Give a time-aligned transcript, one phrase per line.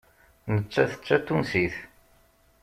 [0.55, 1.75] Nettat d Tatunsit.